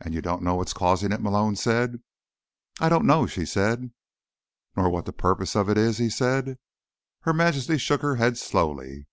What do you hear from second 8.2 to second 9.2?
slowly.